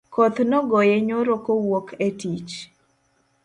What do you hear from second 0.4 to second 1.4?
nogoye nyoro